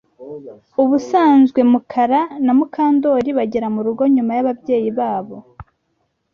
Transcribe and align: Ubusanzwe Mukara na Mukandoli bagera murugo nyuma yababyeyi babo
Ubusanzwe 0.83 1.59
Mukara 1.71 2.21
na 2.45 2.53
Mukandoli 2.57 3.29
bagera 3.37 3.67
murugo 3.75 4.03
nyuma 4.15 4.31
yababyeyi 4.37 4.89
babo 4.99 5.37